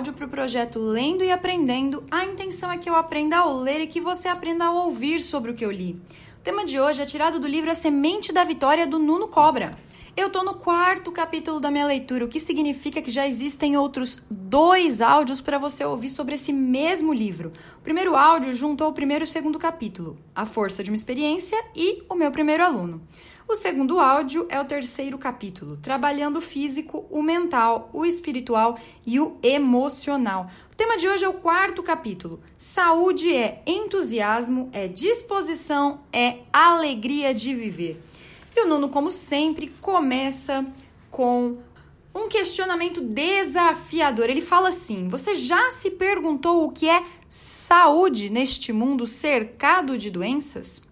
[0.00, 2.02] áudio para o projeto Lendo e Aprendendo.
[2.10, 5.50] A intenção é que eu aprenda a ler e que você aprenda a ouvir sobre
[5.50, 6.00] o que eu li.
[6.38, 9.78] O tema de hoje é tirado do livro A Semente da Vitória do Nuno Cobra.
[10.16, 14.16] Eu estou no quarto capítulo da minha leitura, o que significa que já existem outros
[14.30, 17.52] dois áudios para você ouvir sobre esse mesmo livro.
[17.76, 21.62] O primeiro áudio juntou o primeiro e o segundo capítulo, A Força de uma Experiência
[21.76, 23.02] e O Meu Primeiro Aluno.
[23.50, 29.18] O segundo áudio é o terceiro capítulo, trabalhando o físico, o mental, o espiritual e
[29.18, 30.48] o emocional.
[30.72, 32.38] O tema de hoje é o quarto capítulo.
[32.56, 38.00] Saúde é entusiasmo, é disposição, é alegria de viver.
[38.54, 40.64] E o Nuno, como sempre, começa
[41.10, 41.58] com
[42.14, 44.30] um questionamento desafiador.
[44.30, 50.08] Ele fala assim: Você já se perguntou o que é saúde neste mundo cercado de
[50.08, 50.88] doenças?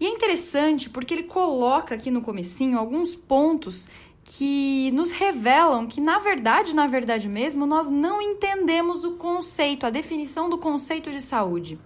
[0.00, 3.88] E é interessante porque ele coloca aqui no comecinho alguns pontos
[4.22, 9.90] que nos revelam que na verdade, na verdade mesmo, nós não entendemos o conceito, a
[9.90, 11.78] definição do conceito de saúde.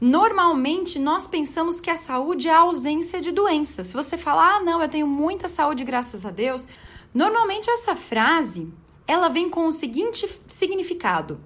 [0.00, 3.88] Normalmente nós pensamos que a saúde é a ausência de doenças.
[3.88, 6.68] Se você falar, ah, não, eu tenho muita saúde, graças a Deus,
[7.12, 8.72] normalmente essa frase
[9.08, 11.40] ela vem com o seguinte significado: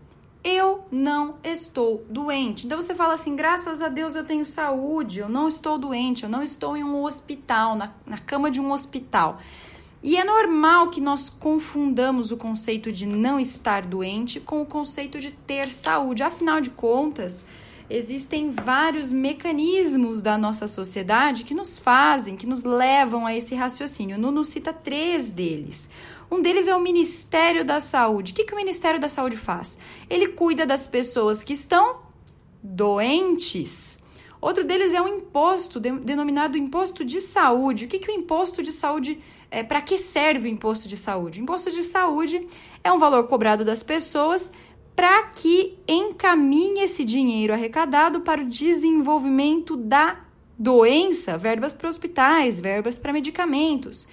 [0.45, 2.67] eu não estou doente.
[2.67, 6.29] Então você fala assim: graças a Deus eu tenho saúde, eu não estou doente, eu
[6.29, 9.39] não estou em um hospital, na, na cama de um hospital.
[10.03, 15.21] E é normal que nós confundamos o conceito de não estar doente com o conceito
[15.21, 16.25] de ter saúde.
[16.25, 17.47] Afinal de contas,
[17.89, 24.19] existem vários mecanismos da nossa sociedade que nos fazem, que nos levam a esse raciocínio.
[24.19, 25.89] Nuno cita três deles.
[26.33, 28.33] Um deles é o Ministério da Saúde.
[28.33, 29.79] O que, que o Ministério da Saúde faz?
[30.09, 31.99] Ele cuida das pessoas que estão
[32.63, 33.99] doentes.
[34.41, 37.85] Outro deles é um imposto de, denominado imposto de saúde.
[37.85, 39.19] O que, que o imposto de saúde
[39.51, 39.63] é?
[39.63, 41.39] Para que serve o imposto de saúde?
[41.39, 42.49] O imposto de saúde
[42.83, 44.51] é um valor cobrado das pessoas
[44.97, 50.25] para que encaminhe esse dinheiro arrecadado para o desenvolvimento da
[50.59, 54.09] doença, verbas para hospitais, verbas para medicamentos.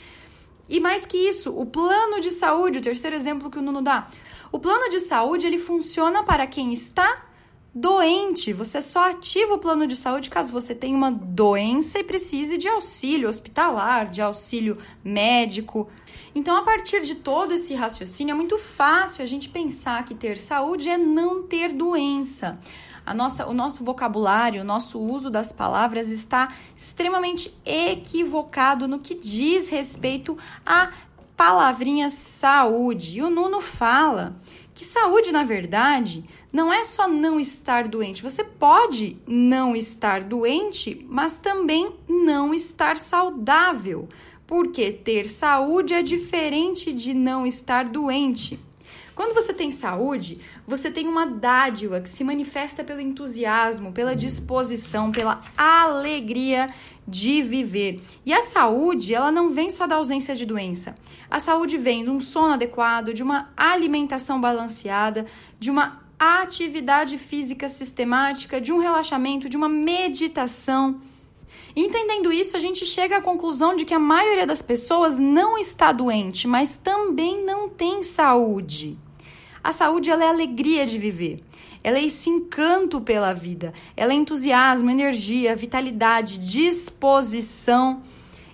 [0.69, 4.07] E mais que isso, o plano de saúde, o terceiro exemplo que o Nuno dá.
[4.52, 7.25] O plano de saúde, ele funciona para quem está
[7.74, 8.53] doente.
[8.53, 12.68] Você só ativa o plano de saúde caso você tenha uma doença e precise de
[12.68, 15.90] auxílio hospitalar, de auxílio médico.
[16.35, 20.38] Então, a partir de todo esse raciocínio, é muito fácil a gente pensar que ter
[20.38, 22.59] saúde é não ter doença
[23.09, 29.16] a nossa, o nosso vocabulário, o nosso uso das palavras está extremamente equivocado no que
[29.16, 30.92] diz respeito à
[31.36, 33.18] palavrinha saúde.
[33.18, 34.40] E o Nuno fala
[34.75, 38.22] que saúde, na verdade, não é só não estar doente.
[38.22, 44.08] Você pode não estar doente, mas também não estar saudável.
[44.46, 48.59] Porque ter saúde é diferente de não estar doente.
[49.20, 55.12] Quando você tem saúde, você tem uma dádiva que se manifesta pelo entusiasmo, pela disposição,
[55.12, 56.69] pela alegria
[57.07, 58.00] de viver.
[58.24, 60.94] E a saúde, ela não vem só da ausência de doença.
[61.28, 65.25] A saúde vem de um sono adequado, de uma alimentação balanceada,
[65.59, 71.02] de uma atividade física sistemática, de um relaxamento, de uma meditação.
[71.75, 75.91] Entendendo isso, a gente chega à conclusão de que a maioria das pessoas não está
[75.91, 79.00] doente, mas também não tem saúde.
[79.64, 81.44] A saúde ela é alegria de viver.
[81.84, 83.74] Ela é esse encanto pela vida.
[83.96, 88.03] Ela é entusiasmo, energia, vitalidade, disposição,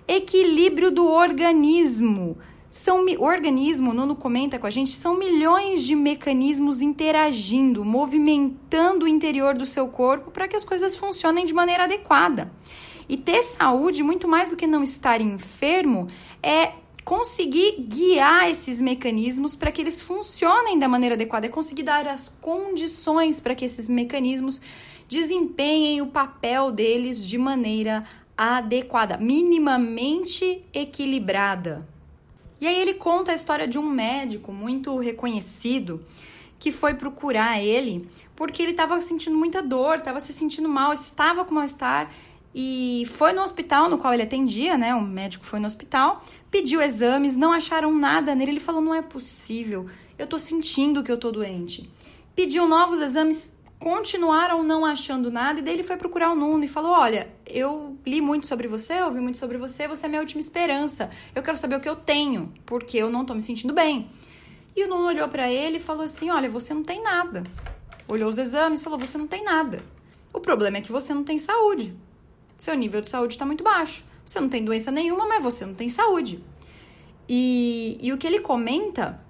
[0.06, 2.36] equilíbrio do organismo.
[2.70, 9.08] São o organismo, Nuno comenta com a gente, são milhões de mecanismos interagindo, movimentando o
[9.08, 12.52] interior do seu corpo para que as coisas funcionem de maneira adequada.
[13.08, 16.08] E ter saúde, muito mais do que não estar enfermo,
[16.42, 16.72] é
[17.06, 22.28] conseguir guiar esses mecanismos para que eles funcionem da maneira adequada, é conseguir dar as
[22.40, 24.60] condições para que esses mecanismos
[25.08, 28.04] desempenhem o papel deles de maneira
[28.36, 31.86] adequada, minimamente equilibrada.
[32.60, 36.04] E aí ele conta a história de um médico muito reconhecido
[36.58, 41.44] que foi procurar ele porque ele estava sentindo muita dor, estava se sentindo mal, estava
[41.44, 42.10] com mal-estar
[42.58, 44.94] e foi no hospital no qual ele atendia, né?
[44.94, 48.52] O médico foi no hospital, pediu exames, não acharam nada nele.
[48.52, 49.84] Ele falou: não é possível,
[50.18, 51.86] eu tô sentindo que eu tô doente.
[52.34, 56.68] Pediu novos exames, continuaram não achando nada, e daí ele foi procurar o Nuno e
[56.68, 60.40] falou: Olha, eu li muito sobre você, ouvi muito sobre você, você é minha última
[60.40, 61.10] esperança.
[61.34, 64.10] Eu quero saber o que eu tenho, porque eu não tô me sentindo bem.
[64.74, 67.44] E o Nuno olhou para ele e falou assim: Olha, você não tem nada.
[68.08, 69.82] Olhou os exames e falou: Você não tem nada.
[70.32, 71.94] O problema é que você não tem saúde
[72.56, 74.04] seu nível de saúde está muito baixo.
[74.24, 76.42] Você não tem doença nenhuma, mas você não tem saúde.
[77.28, 79.20] E, e o que ele comenta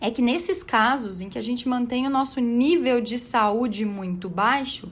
[0.00, 4.28] é que nesses casos em que a gente mantém o nosso nível de saúde muito
[4.28, 4.90] baixo,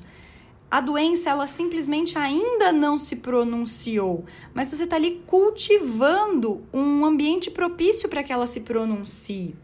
[0.70, 4.24] a doença ela simplesmente ainda não se pronunciou,
[4.54, 9.56] mas você está ali cultivando um ambiente propício para que ela se pronuncie.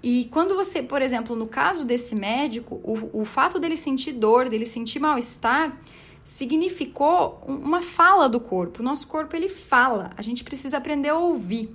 [0.00, 4.48] E quando você, por exemplo, no caso desse médico, o, o fato dele sentir dor,
[4.48, 5.76] dele sentir mal-estar,
[6.26, 8.80] significou uma fala do corpo.
[8.80, 11.70] O nosso corpo ele fala, a gente precisa aprender a ouvir.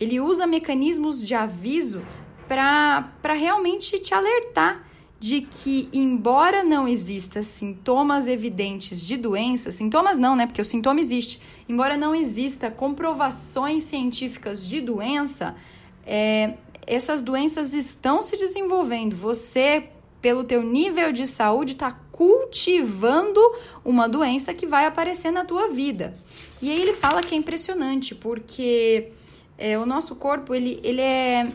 [0.00, 2.00] Ele usa mecanismos de aviso
[2.48, 4.88] para realmente te alertar
[5.20, 10.46] de que, embora não exista sintomas evidentes de doença, sintomas não, né?
[10.46, 11.38] Porque o sintoma existe.
[11.68, 15.54] Embora não exista comprovações científicas de doença,
[16.06, 16.54] é,
[16.86, 19.14] essas doenças estão se desenvolvendo.
[19.14, 19.90] Você,
[20.22, 23.40] pelo teu nível de saúde, está cultivando
[23.82, 26.14] uma doença que vai aparecer na tua vida.
[26.60, 29.10] E aí ele fala que é impressionante, porque
[29.56, 31.50] é, o nosso corpo ele, ele, é,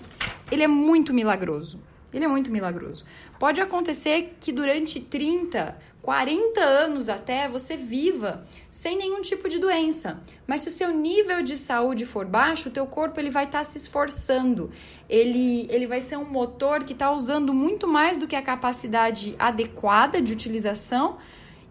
[0.52, 1.80] ele é muito milagroso.
[2.12, 3.06] Ele é muito milagroso.
[3.38, 10.22] Pode acontecer que durante 30, 40 anos até você viva sem nenhum tipo de doença.
[10.46, 13.58] Mas se o seu nível de saúde for baixo, o teu corpo ele vai estar
[13.58, 14.70] tá se esforçando.
[15.10, 19.36] Ele, ele vai ser um motor que está usando muito mais do que a capacidade
[19.40, 21.18] adequada de utilização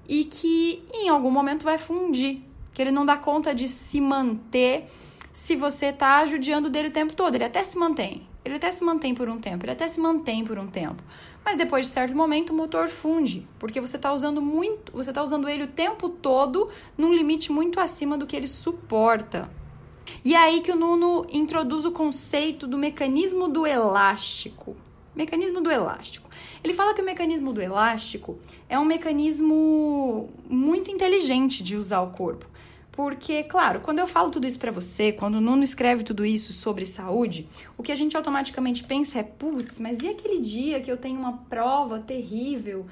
[0.09, 2.43] e que em algum momento vai fundir.
[2.73, 4.89] Que ele não dá conta de se manter
[5.33, 7.37] se você está judiando dele o tempo todo.
[7.37, 8.27] Ele até se mantém.
[8.45, 11.03] Ele até se mantém por um tempo, ele até se mantém por um tempo.
[11.45, 15.23] Mas depois de certo momento o motor funde, porque você está usando muito, você está
[15.23, 19.51] usando ele o tempo todo num limite muito acima do que ele suporta.
[20.25, 24.77] E é aí que o Nuno introduz o conceito do mecanismo do elástico.
[25.15, 26.29] Mecanismo do elástico.
[26.63, 28.39] Ele fala que o mecanismo do elástico
[28.69, 32.47] é um mecanismo muito inteligente de usar o corpo.
[32.95, 36.53] Porque, claro, quando eu falo tudo isso para você, quando o Nuno escreve tudo isso
[36.53, 40.91] sobre saúde, o que a gente automaticamente pensa é: putz, mas e aquele dia que
[40.91, 42.87] eu tenho uma prova terrível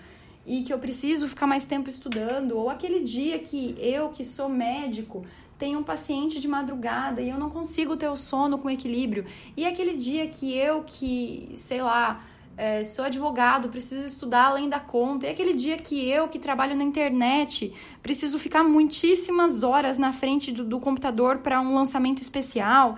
[0.44, 2.58] e que eu preciso ficar mais tempo estudando?
[2.58, 5.24] Ou aquele dia que eu, que sou médico,
[5.56, 9.24] tenho um paciente de madrugada e eu não consigo ter o sono com equilíbrio?
[9.56, 12.24] E aquele dia que eu, que, sei lá
[12.56, 15.26] é, sou advogado, preciso estudar além da conta.
[15.26, 17.72] E aquele dia que eu, que trabalho na internet,
[18.02, 22.96] preciso ficar muitíssimas horas na frente do, do computador para um lançamento especial.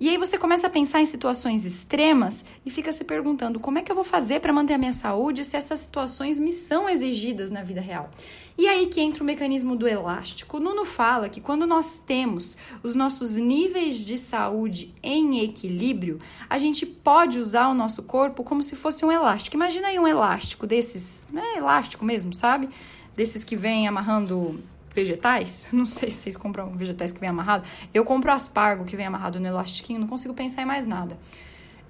[0.00, 3.82] E aí você começa a pensar em situações extremas e fica se perguntando como é
[3.82, 7.50] que eu vou fazer para manter a minha saúde se essas situações me são exigidas
[7.50, 8.08] na vida real.
[8.56, 10.56] E aí que entra o mecanismo do elástico.
[10.56, 16.58] O Nuno fala que quando nós temos os nossos níveis de saúde em equilíbrio, a
[16.58, 19.56] gente pode usar o nosso corpo como se fosse um elástico.
[19.56, 22.68] Imagina aí um elástico desses, é elástico mesmo, sabe?
[23.16, 24.60] Desses que vem amarrando
[24.98, 25.68] vegetais.
[25.72, 27.64] Não sei se vocês compram vegetais que vem amarrado.
[27.92, 31.18] Eu compro aspargo que vem amarrado no elastiquinho, não consigo pensar em mais nada.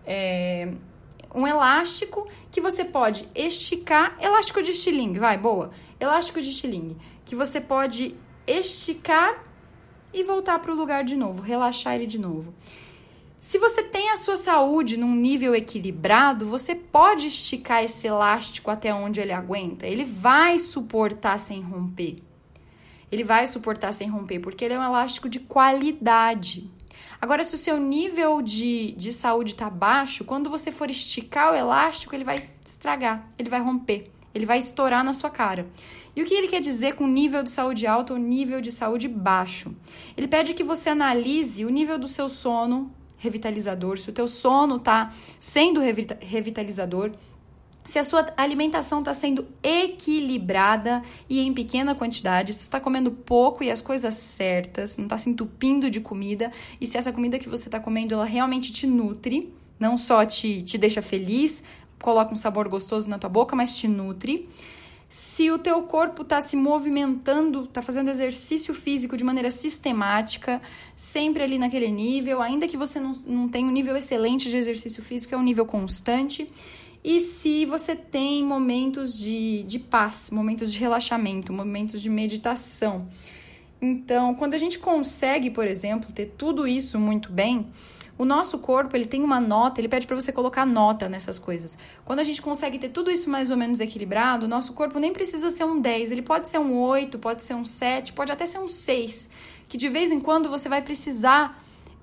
[0.06, 0.68] É
[1.34, 5.70] um elástico que você pode esticar, elástico de estilingue, vai, boa.
[6.00, 8.14] Elástico de estilingue, que você pode
[8.46, 9.44] esticar
[10.12, 12.54] e voltar para o lugar de novo, relaxar ele de novo.
[13.38, 18.92] Se você tem a sua saúde num nível equilibrado, você pode esticar esse elástico até
[18.92, 19.86] onde ele aguenta.
[19.86, 22.22] Ele vai suportar sem romper
[23.10, 26.70] ele vai suportar sem romper, porque ele é um elástico de qualidade.
[27.20, 31.56] Agora, se o seu nível de, de saúde está baixo, quando você for esticar o
[31.56, 35.66] elástico, ele vai estragar, ele vai romper, ele vai estourar na sua cara.
[36.14, 39.08] E o que ele quer dizer com nível de saúde alto ou nível de saúde
[39.08, 39.74] baixo?
[40.16, 44.76] Ele pede que você analise o nível do seu sono revitalizador, se o teu sono
[44.76, 47.10] está sendo revitalizador,
[47.88, 53.64] se a sua alimentação está sendo equilibrada e em pequena quantidade, se está comendo pouco
[53.64, 57.48] e as coisas certas, não está se entupindo de comida, e se essa comida que
[57.48, 61.62] você está comendo ela realmente te nutre, não só te, te deixa feliz,
[61.98, 64.46] coloca um sabor gostoso na tua boca, mas te nutre.
[65.08, 70.60] Se o teu corpo está se movimentando, está fazendo exercício físico de maneira sistemática,
[70.94, 75.02] sempre ali naquele nível, ainda que você não, não tenha um nível excelente de exercício
[75.02, 76.52] físico, é um nível constante
[77.08, 83.08] e se você tem momentos de, de paz, momentos de relaxamento, momentos de meditação.
[83.80, 87.66] Então, quando a gente consegue, por exemplo, ter tudo isso muito bem,
[88.18, 91.78] o nosso corpo ele tem uma nota, ele pede para você colocar nota nessas coisas.
[92.04, 95.10] Quando a gente consegue ter tudo isso mais ou menos equilibrado, o nosso corpo nem
[95.10, 98.44] precisa ser um 10, ele pode ser um 8, pode ser um 7, pode até
[98.44, 99.30] ser um 6,
[99.66, 101.58] que de vez em quando você vai precisar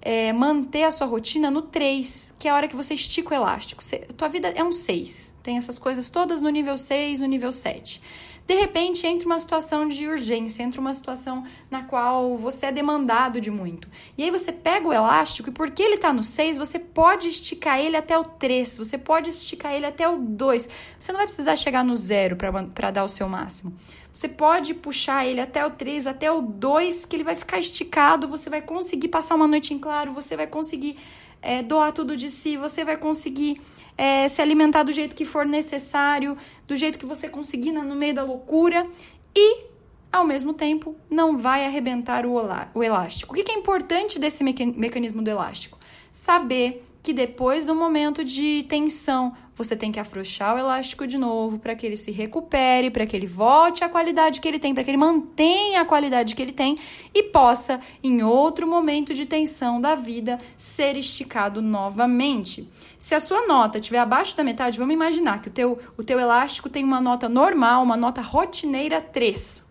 [0.05, 3.35] é, manter a sua rotina no 3, que é a hora que você estica o
[3.35, 3.83] elástico.
[3.83, 5.33] Você, tua vida é um 6.
[5.41, 7.99] Tem essas coisas todas no nível 6, no nível 7.
[8.47, 13.41] De repente entra uma situação de urgência, entra uma situação na qual você é demandado
[13.41, 13.87] de muito.
[14.15, 17.79] E aí você pega o elástico e porque ele tá no 6, você pode esticar
[17.79, 20.69] ele até o 3, você pode esticar ele até o 2.
[20.99, 23.73] Você não vai precisar chegar no zero para dar o seu máximo.
[24.15, 28.29] Você pode puxar ele até o 3, até o 2, que ele vai ficar esticado,
[28.29, 30.97] você vai conseguir passar uma noite em claro, você vai conseguir
[31.41, 33.61] é, doar tudo de si, você vai conseguir
[33.97, 38.15] é, se alimentar do jeito que for necessário, do jeito que você conseguir no meio
[38.15, 38.87] da loucura
[39.35, 39.65] e,
[40.09, 42.35] ao mesmo tempo, não vai arrebentar o,
[42.73, 43.33] o elástico.
[43.33, 45.77] O que é importante desse mecanismo do elástico?
[46.09, 51.59] Saber que depois do momento de tensão, você tem que afrouxar o elástico de novo
[51.59, 54.83] para que ele se recupere, para que ele volte à qualidade que ele tem, para
[54.83, 56.79] que ele mantenha a qualidade que ele tem
[57.13, 62.67] e possa, em outro momento de tensão da vida, ser esticado novamente.
[62.97, 66.19] Se a sua nota estiver abaixo da metade, vamos imaginar que o teu, o teu
[66.19, 69.63] elástico tem uma nota normal, uma nota rotineira 3.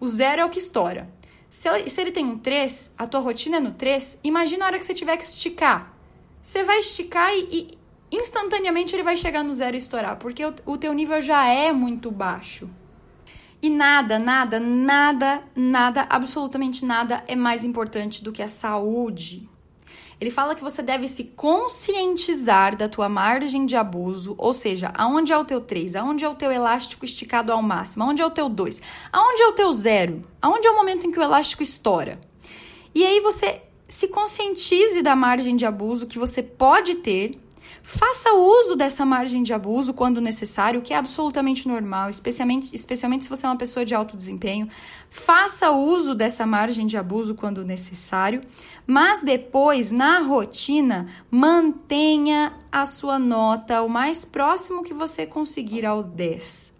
[0.00, 1.08] O zero é o que estoura.
[1.48, 1.68] Se
[2.00, 4.94] ele, tem um 3, a tua rotina é no 3, imagina a hora que você
[4.94, 5.99] tiver que esticar
[6.40, 7.78] você vai esticar e, e,
[8.10, 11.72] instantaneamente ele vai chegar no zero e estourar, porque o, o teu nível já é
[11.72, 12.68] muito baixo.
[13.62, 19.48] E nada, nada, nada, nada, absolutamente nada é mais importante do que a saúde.
[20.18, 25.32] Ele fala que você deve se conscientizar da tua margem de abuso, ou seja, aonde
[25.32, 28.30] é o teu 3, aonde é o teu elástico esticado ao máximo, aonde é o
[28.30, 28.82] teu 2,
[29.12, 32.20] aonde é o teu zero, aonde é o momento em que o elástico estoura.
[32.94, 37.38] E aí você se conscientize da margem de abuso que você pode ter.
[37.82, 43.30] Faça uso dessa margem de abuso quando necessário, que é absolutamente normal, especialmente, especialmente se
[43.30, 44.68] você é uma pessoa de alto desempenho.
[45.08, 48.42] Faça uso dessa margem de abuso quando necessário,
[48.86, 56.02] mas depois, na rotina, mantenha a sua nota o mais próximo que você conseguir ao
[56.04, 56.72] 10.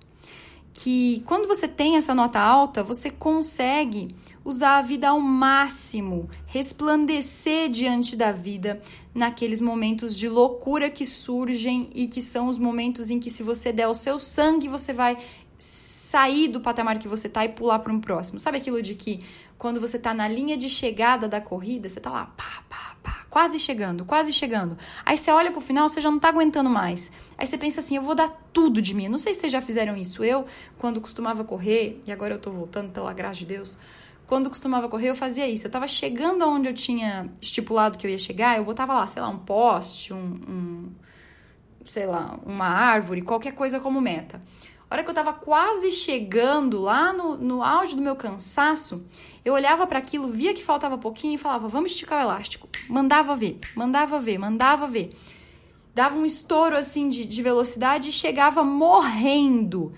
[0.73, 7.69] Que quando você tem essa nota alta, você consegue usar a vida ao máximo, resplandecer
[7.69, 8.81] diante da vida
[9.15, 13.73] naqueles momentos de loucura que surgem e que são os momentos em que, se você
[13.73, 15.19] der o seu sangue, você vai
[15.59, 18.41] sair do patamar que você tá e pular para um próximo.
[18.41, 19.23] Sabe aquilo de que
[19.57, 23.27] quando você tá na linha de chegada da corrida, você tá lá, pá, pá, pá,
[23.31, 24.77] quase chegando, quase chegando.
[25.05, 27.13] Aí você olha pro final, você já não tá aguentando mais.
[27.37, 29.07] Aí você pensa assim, eu vou dar tudo de mim.
[29.07, 30.25] Não sei se vocês já fizeram isso.
[30.25, 30.47] Eu,
[30.79, 33.77] quando costumava correr, e agora eu tô voltando pela graça de Deus,
[34.31, 35.67] quando costumava correr, eu fazia isso.
[35.67, 39.21] Eu tava chegando aonde eu tinha estipulado que eu ia chegar, eu botava lá, sei
[39.21, 40.89] lá, um poste, um, um
[41.85, 44.41] sei lá, uma árvore, qualquer coisa como meta.
[44.89, 49.05] A hora que eu tava quase chegando lá no, no auge do meu cansaço,
[49.45, 52.69] eu olhava para aquilo, via que faltava pouquinho e falava, vamos esticar o elástico.
[52.89, 55.13] Mandava ver, mandava ver, mandava ver.
[55.93, 59.93] Dava um estouro assim de, de velocidade e chegava morrendo.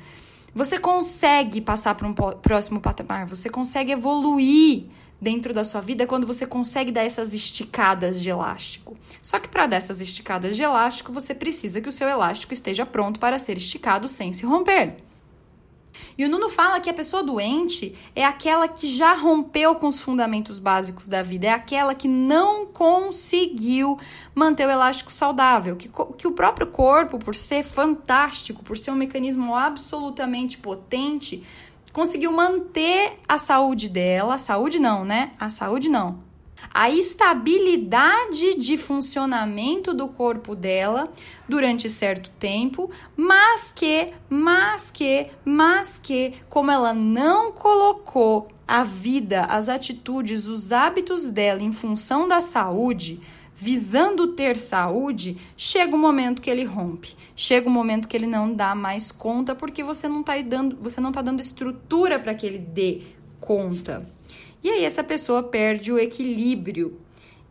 [0.55, 4.85] Você consegue passar para um próximo patamar, você consegue evoluir
[5.19, 8.97] dentro da sua vida quando você consegue dar essas esticadas de elástico.
[9.23, 12.85] Só que para dar essas esticadas de elástico, você precisa que o seu elástico esteja
[12.85, 14.97] pronto para ser esticado sem se romper.
[16.17, 20.01] E o Nuno fala que a pessoa doente é aquela que já rompeu com os
[20.01, 23.99] fundamentos básicos da vida, é aquela que não conseguiu
[24.35, 28.97] manter o elástico saudável, que, que o próprio corpo, por ser fantástico, por ser um
[28.97, 31.45] mecanismo absolutamente potente,
[31.93, 35.33] conseguiu manter a saúde dela, a saúde não, né?
[35.39, 36.19] A saúde não,
[36.73, 41.11] a estabilidade de funcionamento do corpo dela
[41.49, 49.45] durante certo tempo, mas que, mas que, mas que, como ela não colocou a vida,
[49.45, 53.21] as atitudes, os hábitos dela em função da saúde,
[53.55, 57.15] visando ter saúde, chega um momento que ele rompe.
[57.37, 61.01] Chega um momento que ele não dá mais conta porque você não está dando, você
[61.01, 63.03] não tá dando estrutura para que ele dê
[63.39, 64.09] conta.
[64.63, 66.99] E aí essa pessoa perde o equilíbrio.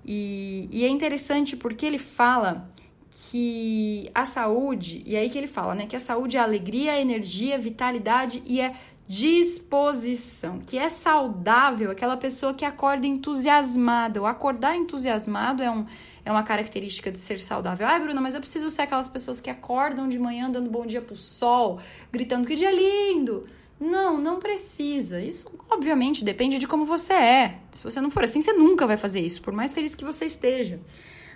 [0.06, 2.70] E, e é interessante porque ele fala
[3.10, 7.58] que a saúde, e aí que ele fala, né, que a saúde é alegria, energia,
[7.58, 8.74] vitalidade e é
[9.06, 14.22] disposição, que é saudável aquela pessoa que acorda entusiasmada.
[14.22, 15.86] O acordar entusiasmado é, um,
[16.24, 17.86] é uma característica de ser saudável.
[17.86, 21.02] Ai, Bruna, mas eu preciso ser aquelas pessoas que acordam de manhã dando bom dia
[21.02, 23.46] pro sol, gritando que dia lindo.
[23.82, 25.20] Não, não precisa.
[25.20, 27.58] Isso, obviamente, depende de como você é.
[27.72, 30.26] Se você não for assim, você nunca vai fazer isso, por mais feliz que você
[30.26, 30.80] esteja.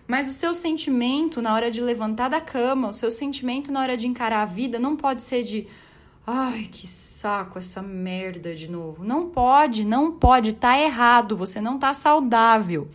[0.08, 3.98] Mas o seu sentimento na hora de levantar da cama, o seu sentimento na hora
[3.98, 5.66] de encarar a vida, não pode ser de.
[6.28, 9.04] Ai, que saco essa merda de novo.
[9.04, 12.88] Não pode, não pode, tá errado, você não tá saudável.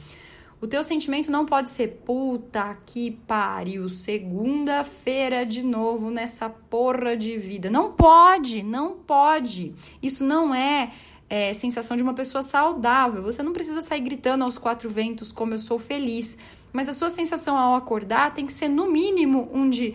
[0.61, 7.39] O teu sentimento não pode ser puta que pariu, segunda-feira de novo nessa porra de
[7.39, 7.71] vida.
[7.71, 9.75] Não pode, não pode.
[10.03, 10.93] Isso não é,
[11.31, 13.23] é sensação de uma pessoa saudável.
[13.23, 16.37] Você não precisa sair gritando aos quatro ventos como eu sou feliz.
[16.75, 19.95] Mas a sua sensação ao acordar tem que ser no mínimo um de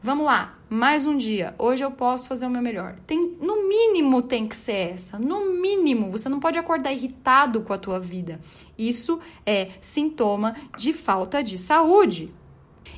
[0.00, 1.56] Vamos lá, mais um dia.
[1.58, 2.94] Hoje eu posso fazer o meu melhor.
[3.04, 5.18] Tem, no mínimo tem que ser essa.
[5.18, 8.38] No mínimo, você não pode acordar irritado com a tua vida.
[8.78, 12.32] Isso é sintoma de falta de saúde.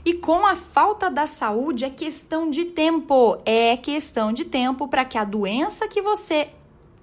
[0.05, 3.39] E com a falta da saúde é questão de tempo.
[3.47, 6.51] É questão de tempo para que a doença que você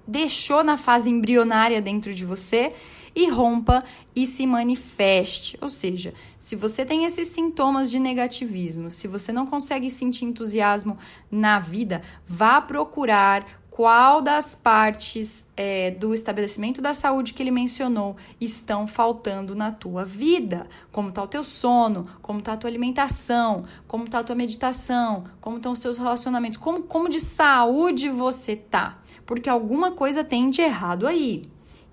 [0.06, 2.72] deixou na fase embrionária dentro de você
[3.18, 3.82] e rompa
[4.14, 5.58] e se manifeste.
[5.60, 10.96] Ou seja, se você tem esses sintomas de negativismo, se você não consegue sentir entusiasmo
[11.28, 18.16] na vida, vá procurar qual das partes é, do estabelecimento da saúde que ele mencionou
[18.40, 20.68] estão faltando na tua vida.
[20.92, 25.24] Como está o teu sono, como está a tua alimentação, como está a tua meditação,
[25.40, 28.98] como estão os seus relacionamentos, como, como de saúde você tá.
[29.26, 31.42] Porque alguma coisa tem de errado aí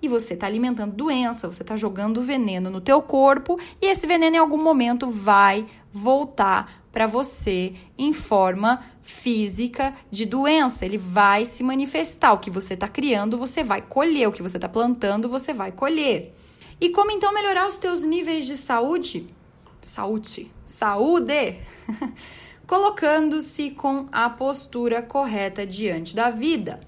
[0.06, 4.36] e você está alimentando doença, você está jogando veneno no teu corpo e esse veneno
[4.36, 10.84] em algum momento vai voltar para você em forma física de doença.
[10.86, 12.32] Ele vai se manifestar.
[12.32, 14.28] O que você está criando, você vai colher.
[14.28, 16.34] O que você está plantando, você vai colher.
[16.80, 19.28] E como então melhorar os teus níveis de saúde?
[19.82, 20.50] Saúde.
[20.64, 21.58] Saúde!
[22.66, 26.80] Colocando-se com a postura correta diante da vida.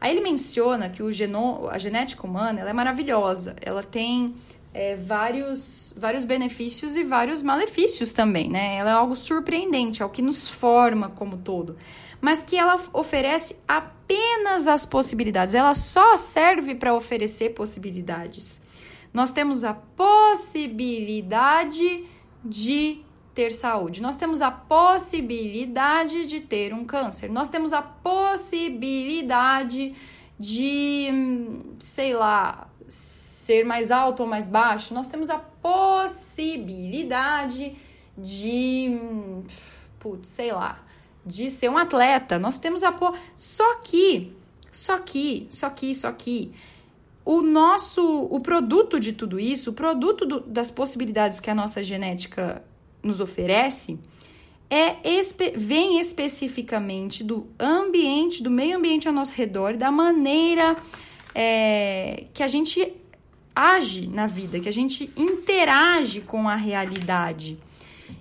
[0.00, 4.34] Aí ele menciona que o geno, a genética humana ela é maravilhosa, ela tem
[4.74, 8.76] é, vários, vários benefícios e vários malefícios também, né?
[8.76, 11.76] Ela é algo surpreendente, é o que nos forma como todo,
[12.20, 18.60] mas que ela oferece apenas as possibilidades, ela só serve para oferecer possibilidades.
[19.14, 22.04] Nós temos a possibilidade
[22.44, 23.05] de
[23.36, 24.00] ter saúde.
[24.00, 27.30] Nós temos a possibilidade de ter um câncer.
[27.30, 29.94] Nós temos a possibilidade
[30.38, 31.08] de,
[31.78, 34.94] sei lá, ser mais alto ou mais baixo.
[34.94, 37.76] Nós temos a possibilidade
[38.16, 38.96] de,
[40.00, 40.82] putz, sei lá,
[41.24, 42.38] de ser um atleta.
[42.38, 43.12] Nós temos a po...
[43.34, 44.34] só que,
[44.72, 46.54] só que, só que, só que
[47.22, 51.82] o nosso, o produto de tudo isso, o produto do, das possibilidades que a nossa
[51.82, 52.64] genética
[53.06, 53.98] nos oferece
[54.68, 54.96] é
[55.56, 60.76] vem especificamente do ambiente, do meio ambiente ao nosso redor, da maneira
[61.34, 62.92] é, que a gente
[63.54, 67.58] age na vida, que a gente interage com a realidade.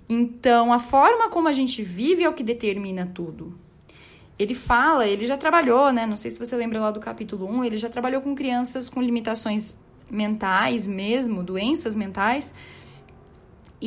[0.07, 3.57] Então, a forma como a gente vive é o que determina tudo.
[4.37, 6.05] Ele fala, ele já trabalhou, né?
[6.05, 9.01] Não sei se você lembra lá do capítulo 1, ele já trabalhou com crianças com
[9.01, 9.73] limitações
[10.09, 12.53] mentais mesmo, doenças mentais,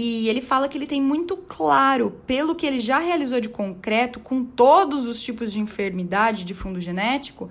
[0.01, 4.21] e ele fala que ele tem muito claro, pelo que ele já realizou de concreto,
[4.21, 7.51] com todos os tipos de enfermidade de fundo genético,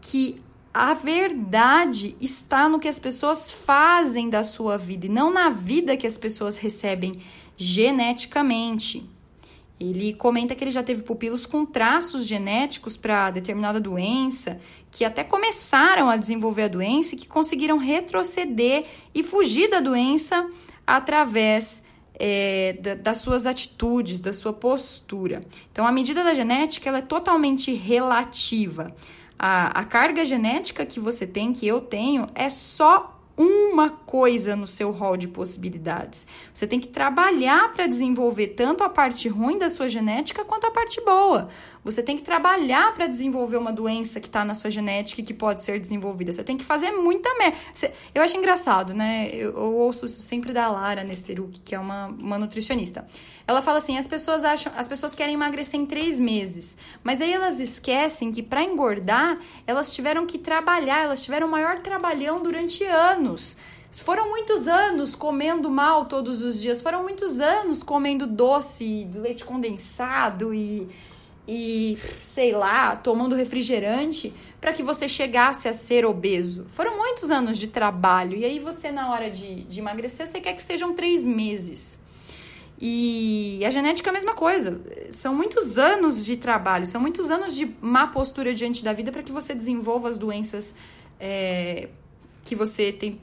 [0.00, 0.40] que
[0.72, 5.96] a verdade está no que as pessoas fazem da sua vida e não na vida
[5.96, 7.20] que as pessoas recebem
[7.56, 9.04] geneticamente.
[9.80, 15.24] Ele comenta que ele já teve pupilos com traços genéticos para determinada doença, que até
[15.24, 20.48] começaram a desenvolver a doença e que conseguiram retroceder e fugir da doença
[20.86, 21.82] através
[22.14, 25.40] é, da, das suas atitudes, da sua postura.
[25.70, 28.94] Então, a medida da genética ela é totalmente relativa.
[29.38, 34.66] A, a carga genética que você tem, que eu tenho, é só uma coisa no
[34.66, 36.26] seu rol de possibilidades.
[36.52, 40.70] Você tem que trabalhar para desenvolver tanto a parte ruim da sua genética quanto a
[40.70, 41.48] parte boa.
[41.84, 45.34] Você tem que trabalhar para desenvolver uma doença que está na sua genética e que
[45.34, 46.32] pode ser desenvolvida.
[46.32, 47.58] Você tem que fazer muita merda.
[48.14, 49.28] Eu acho engraçado, né?
[49.32, 53.04] Eu, eu, ouço isso sempre da Lara Nesteruk, que é uma, uma nutricionista.
[53.48, 57.32] Ela fala assim: as pessoas acham, as pessoas querem emagrecer em três meses, mas aí
[57.32, 62.84] elas esquecem que para engordar elas tiveram que trabalhar, elas tiveram o maior trabalhão durante
[62.84, 63.56] anos.
[63.90, 70.54] Foram muitos anos comendo mal todos os dias, foram muitos anos comendo doce, leite condensado
[70.54, 70.88] e
[71.46, 76.66] e, sei lá, tomando refrigerante para que você chegasse a ser obeso.
[76.70, 78.36] Foram muitos anos de trabalho.
[78.36, 81.98] E aí você, na hora de, de emagrecer, você quer que sejam três meses.
[82.80, 84.80] E a genética é a mesma coisa.
[85.10, 89.22] São muitos anos de trabalho, são muitos anos de má postura diante da vida para
[89.22, 90.74] que você desenvolva as doenças
[91.18, 91.88] é,
[92.44, 93.20] que você tem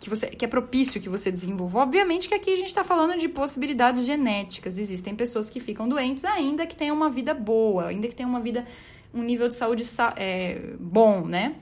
[0.00, 1.80] que, você, que é propício que você desenvolva.
[1.80, 4.78] Obviamente que aqui a gente está falando de possibilidades genéticas.
[4.78, 8.40] Existem pessoas que ficam doentes ainda que tenham uma vida boa, ainda que tenham uma
[8.40, 8.66] vida,
[9.12, 9.84] um nível de saúde
[10.16, 11.56] é, bom, né?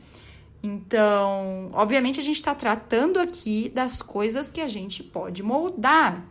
[0.63, 6.25] Então, obviamente, a gente está tratando aqui das coisas que a gente pode moldar.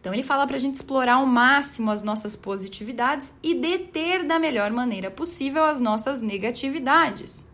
[0.00, 4.38] Então, ele fala para a gente explorar ao máximo as nossas positividades e deter da
[4.38, 7.46] melhor maneira possível as nossas negatividades.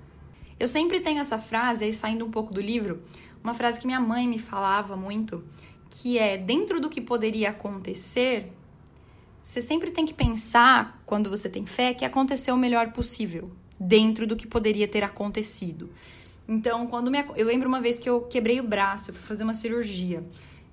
[0.60, 3.02] Eu sempre tenho essa frase, aí saindo um pouco do livro,
[3.42, 5.42] uma frase que minha mãe me falava muito,
[5.88, 8.52] que é: dentro do que poderia acontecer,
[9.42, 14.26] você sempre tem que pensar, quando você tem fé, que aconteceu o melhor possível dentro
[14.26, 15.88] do que poderia ter acontecido.
[16.46, 19.44] Então, quando me, eu lembro uma vez que eu quebrei o braço, eu fui fazer
[19.44, 20.22] uma cirurgia.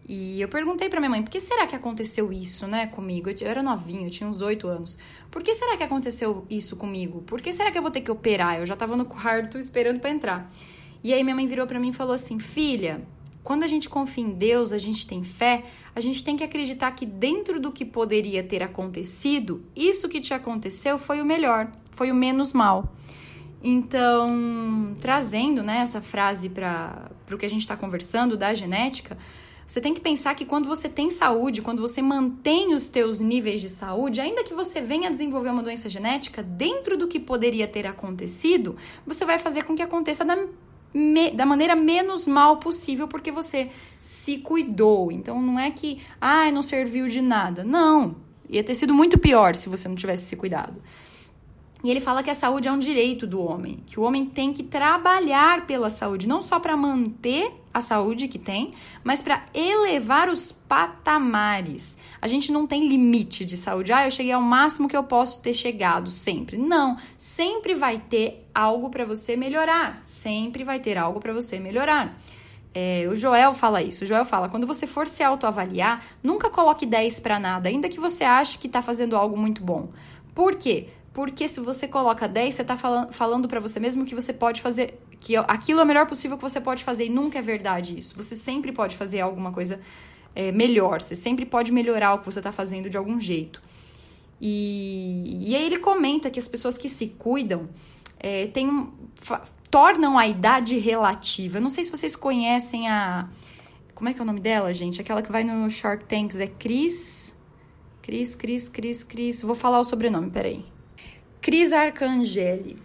[0.07, 3.29] E eu perguntei para minha mãe, por que será que aconteceu isso, né, comigo?
[3.29, 4.97] Eu, era novinha, eu tinha uns oito anos.
[5.29, 7.21] Por que será que aconteceu isso comigo?
[7.23, 8.57] Por que será que eu vou ter que operar?
[8.59, 10.51] Eu já tava no quarto esperando para entrar.
[11.03, 13.05] E aí minha mãe virou para mim e falou assim: "Filha,
[13.43, 15.65] quando a gente confia em Deus, a gente tem fé,
[15.95, 20.33] a gente tem que acreditar que dentro do que poderia ter acontecido, isso que te
[20.33, 22.93] aconteceu foi o melhor, foi o menos mal.
[23.63, 29.17] Então, trazendo né, essa frase para o que a gente está conversando da genética,
[29.67, 33.59] você tem que pensar que quando você tem saúde, quando você mantém os teus níveis
[33.59, 37.67] de saúde, ainda que você venha a desenvolver uma doença genética, dentro do que poderia
[37.67, 40.37] ter acontecido, você vai fazer com que aconteça da,
[40.93, 45.11] me, da maneira menos mal possível, porque você se cuidou.
[45.11, 47.61] Então não é que, ah, não serviu de nada.
[47.65, 48.15] Não,
[48.49, 50.81] ia ter sido muito pior se você não tivesse se cuidado.
[51.83, 54.51] E ele fala que a saúde é um direito do homem, que o homem tem
[54.51, 60.29] que trabalhar pela saúde, não só para manter a saúde que tem, mas para elevar
[60.29, 61.95] os patamares.
[62.19, 63.93] A gente não tem limite de saúde.
[63.93, 66.57] Ah, eu cheguei ao máximo que eu posso ter chegado sempre.
[66.57, 70.01] Não, sempre vai ter algo para você melhorar.
[70.01, 72.17] Sempre vai ter algo para você melhorar.
[72.73, 74.03] É, o Joel fala isso.
[74.03, 77.99] O Joel fala: quando você for se autoavaliar, nunca coloque 10 para nada, ainda que
[77.99, 79.89] você ache que está fazendo algo muito bom.
[80.33, 80.89] Por quê?
[81.17, 84.61] Porque se você coloca 10, você está falando, falando para você mesmo que você pode
[84.61, 87.07] fazer, que aquilo é o melhor possível que você pode fazer.
[87.07, 88.15] E nunca é verdade isso.
[88.15, 89.79] Você sempre pode fazer alguma coisa
[90.35, 91.01] é, melhor.
[91.01, 93.59] Você sempre pode melhorar o que você está fazendo de algum jeito.
[94.39, 97.67] E, e aí ele comenta que as pessoas que se cuidam
[98.19, 98.87] é, tem
[99.71, 101.59] tornam a idade relativa.
[101.59, 103.27] Não sei se vocês conhecem a.
[103.95, 105.01] Como é que é o nome dela, gente?
[105.01, 107.33] Aquela que vai no Shark Tanks é Cris.
[108.03, 109.41] Cris, Cris, Cris, Cris.
[109.41, 110.76] Vou falar o sobrenome, peraí.
[111.47, 112.77] Cris Arcangeli.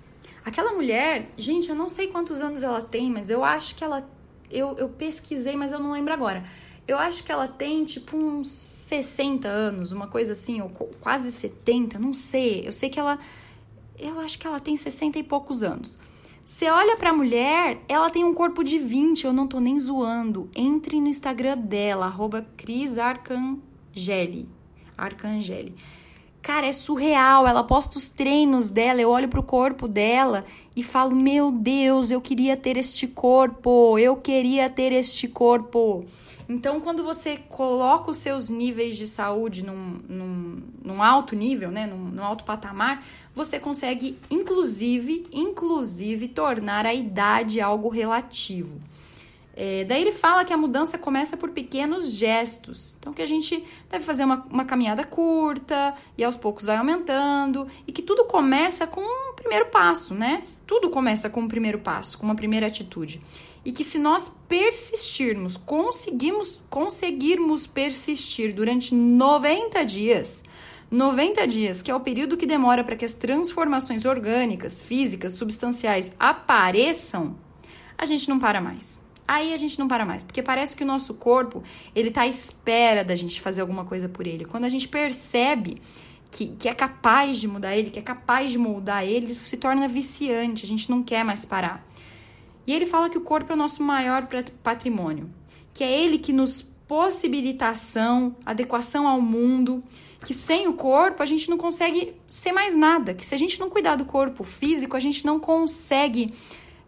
[0.44, 4.08] Aquela mulher, gente, eu não sei quantos anos ela tem, mas eu acho que ela.
[4.48, 6.44] Eu, eu pesquisei, mas eu não lembro agora.
[6.86, 10.68] Eu acho que ela tem tipo uns 60 anos, uma coisa assim, ou
[11.00, 12.62] quase 70, não sei.
[12.64, 13.18] Eu sei que ela.
[13.98, 15.98] Eu acho que ela tem 60 e poucos anos.
[16.44, 20.48] Você olha pra mulher, ela tem um corpo de 20, eu não tô nem zoando.
[20.54, 24.48] Entre no Instagram dela, arroba Cris Arcangeli.
[24.96, 25.74] Arcangeli.
[26.42, 27.46] Cara, é surreal.
[27.46, 32.20] Ela posta os treinos dela, eu olho pro corpo dela e falo: Meu Deus, eu
[32.20, 36.04] queria ter este corpo, eu queria ter este corpo.
[36.48, 41.86] Então, quando você coloca os seus níveis de saúde num, num, num alto nível, né,
[41.86, 43.02] num, num alto patamar,
[43.34, 48.80] você consegue, inclusive, inclusive, tornar a idade algo relativo.
[49.54, 52.96] É, daí ele fala que a mudança começa por pequenos gestos.
[52.98, 57.66] Então, que a gente deve fazer uma, uma caminhada curta e aos poucos vai aumentando.
[57.86, 60.40] E que tudo começa com um primeiro passo, né?
[60.66, 63.20] Tudo começa com um primeiro passo, com uma primeira atitude.
[63.64, 70.42] E que se nós persistirmos, conseguimos, conseguirmos persistir durante 90 dias,
[70.90, 76.10] 90 dias, que é o período que demora para que as transformações orgânicas, físicas, substanciais
[76.18, 77.36] apareçam,
[77.96, 79.01] a gente não para mais
[79.32, 81.62] aí a gente não para mais, porque parece que o nosso corpo,
[81.94, 84.44] ele tá à espera da gente fazer alguma coisa por ele.
[84.44, 85.80] Quando a gente percebe
[86.30, 89.56] que, que é capaz de mudar ele, que é capaz de moldar ele, isso se
[89.56, 91.86] torna viciante, a gente não quer mais parar.
[92.66, 94.28] E ele fala que o corpo é o nosso maior
[94.62, 95.30] patrimônio,
[95.72, 99.82] que é ele que nos possibilita ação, adequação ao mundo,
[100.24, 103.58] que sem o corpo a gente não consegue ser mais nada, que se a gente
[103.58, 106.34] não cuidar do corpo físico, a gente não consegue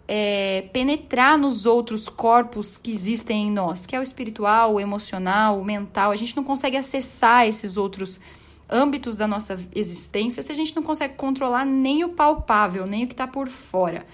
[0.06, 5.58] é, penetrar nos outros corpos que existem em nós, que é o espiritual, o emocional,
[5.58, 6.10] o mental.
[6.10, 8.20] A gente não consegue acessar esses outros
[8.68, 13.06] âmbitos da nossa existência se a gente não consegue controlar nem o palpável, nem o
[13.06, 14.06] que está por fora.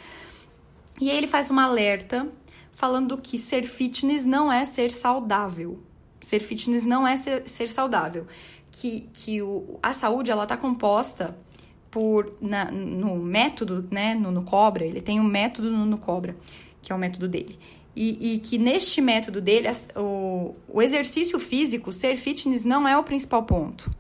[1.01, 2.29] E aí ele faz uma alerta
[2.73, 5.81] falando que ser fitness não é ser saudável.
[6.21, 8.27] Ser fitness não é ser, ser saudável.
[8.71, 11.37] Que, que o, a saúde ela está composta
[11.91, 16.37] por na, no método, né, no, no Cobra, ele tem um método no, no Cobra,
[16.81, 17.59] que é o método dele.
[17.95, 23.03] E, e que neste método dele, o, o exercício físico, ser fitness, não é o
[23.03, 23.91] principal ponto.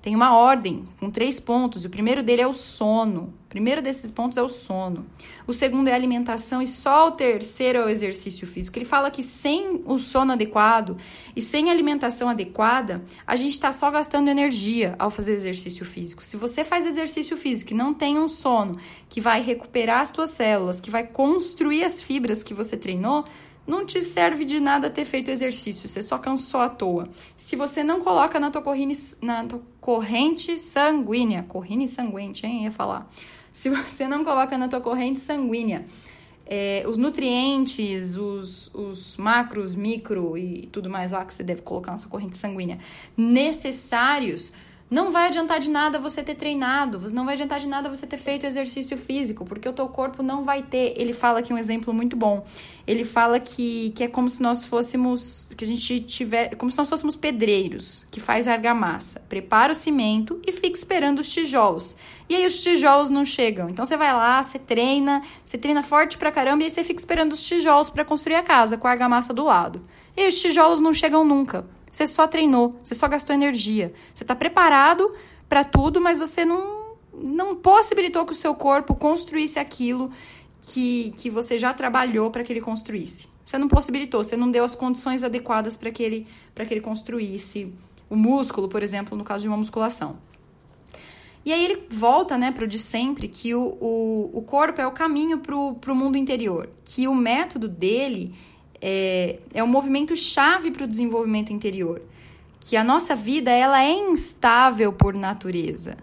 [0.00, 1.84] Tem uma ordem com três pontos.
[1.84, 3.34] O primeiro dele é o sono.
[3.46, 5.04] O primeiro desses pontos é o sono.
[5.44, 8.78] O segundo é a alimentação e só o terceiro é o exercício físico.
[8.78, 10.96] Ele fala que sem o sono adequado
[11.34, 16.24] e sem a alimentação adequada, a gente está só gastando energia ao fazer exercício físico.
[16.24, 20.30] Se você faz exercício físico e não tem um sono que vai recuperar as suas
[20.30, 23.24] células, que vai construir as fibras que você treinou,
[23.68, 27.06] não te serve de nada ter feito exercício, você só cansou à toa.
[27.36, 32.72] Se você não coloca na tua corrente, na tua corrente sanguínea, corrente sanguínea, hein, ia
[32.72, 33.08] falar.
[33.52, 35.84] Se você não coloca na tua corrente sanguínea
[36.46, 41.92] é, os nutrientes, os, os macros, micro e tudo mais lá que você deve colocar
[41.92, 42.78] na sua corrente sanguínea
[43.14, 44.50] necessários
[44.90, 48.16] não vai adiantar de nada você ter treinado, não vai adiantar de nada você ter
[48.16, 50.94] feito exercício físico, porque o teu corpo não vai ter.
[50.96, 52.44] Ele fala aqui um exemplo muito bom.
[52.86, 56.78] Ele fala que, que é como se nós fôssemos, que a gente tiver, como se
[56.78, 61.94] nós fôssemos pedreiros, que faz argamassa, prepara o cimento e fica esperando os tijolos.
[62.26, 63.68] E aí os tijolos não chegam.
[63.68, 66.98] Então você vai lá, você treina, você treina forte pra caramba e aí você fica
[66.98, 69.82] esperando os tijolos para construir a casa com a argamassa do lado.
[70.16, 71.66] E os tijolos não chegam nunca.
[71.90, 73.92] Você só treinou, você só gastou energia.
[74.14, 75.14] Você está preparado
[75.48, 80.10] para tudo, mas você não, não possibilitou que o seu corpo construísse aquilo
[80.60, 83.28] que, que você já trabalhou para que ele construísse.
[83.44, 87.72] Você não possibilitou, você não deu as condições adequadas para que, ele, que ele construísse
[88.10, 90.18] o músculo, por exemplo, no caso de uma musculação.
[91.44, 94.86] E aí ele volta né, para o de sempre, que o, o, o corpo é
[94.86, 96.68] o caminho para o mundo interior.
[96.84, 98.34] Que o método dele
[98.80, 102.02] é, é um movimento chave para o desenvolvimento interior.
[102.60, 105.96] Que a nossa vida ela é instável por natureza,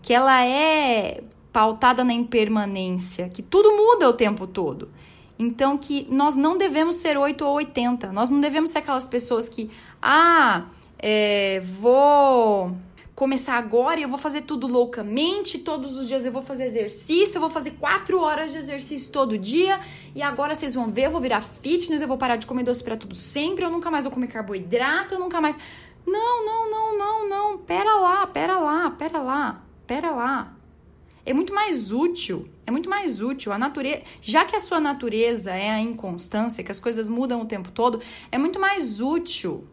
[0.00, 4.88] que ela é pautada na impermanência, que tudo muda o tempo todo.
[5.38, 8.12] Então que nós não devemos ser 8 ou 80.
[8.12, 10.66] Nós não devemos ser aquelas pessoas que, ah,
[10.98, 12.76] é, vou
[13.14, 15.58] começar agora e eu vou fazer tudo loucamente.
[15.58, 19.36] Todos os dias eu vou fazer exercício, eu vou fazer quatro horas de exercício todo
[19.38, 19.80] dia.
[20.14, 22.82] E agora vocês vão ver, eu vou virar fitness, eu vou parar de comer doce
[22.82, 25.56] para tudo sempre, eu nunca mais vou comer carboidrato, eu nunca mais.
[26.06, 27.58] Não, não, não, não, não.
[27.58, 30.56] Pera lá, pera lá, pera lá, pera lá.
[31.24, 35.52] É muito mais útil, é muito mais útil a natureza, já que a sua natureza
[35.52, 38.00] é a inconstância, que as coisas mudam o tempo todo,
[38.32, 39.68] é muito mais útil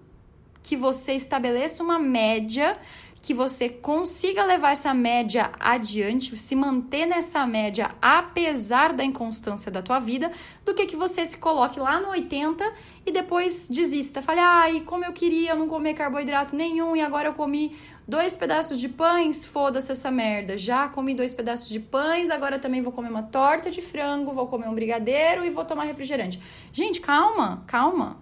[0.62, 2.78] que você estabeleça uma média
[3.22, 9.82] que você consiga levar essa média adiante, se manter nessa média apesar da inconstância da
[9.82, 10.32] tua vida,
[10.66, 12.64] do que que você se coloque lá no 80
[13.06, 14.22] e depois desista.
[14.22, 17.76] Fale, ai, como eu queria não comer carboidrato nenhum e agora eu comi
[18.08, 20.58] dois pedaços de pães, foda-se essa merda.
[20.58, 24.48] Já comi dois pedaços de pães, agora também vou comer uma torta de frango, vou
[24.48, 26.42] comer um brigadeiro e vou tomar refrigerante.
[26.72, 28.18] Gente, calma, calma.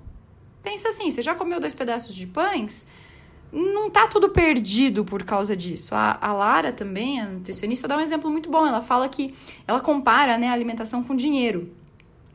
[0.64, 2.88] Pensa assim, você já comeu dois pedaços de pães?
[3.58, 5.96] Não tá tudo perdido por causa disso.
[5.96, 8.66] A, a Lara também, a nutricionista, dá um exemplo muito bom.
[8.66, 9.34] Ela fala que
[9.68, 11.72] ela compara né, a alimentação com dinheiro.